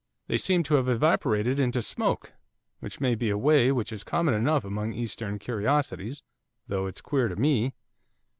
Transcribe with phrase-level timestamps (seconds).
[0.25, 2.33] They seem to have evaporated into smoke,
[2.79, 6.23] which may be a way which is common enough among Eastern curiosities,
[6.67, 7.75] though it's queer to me.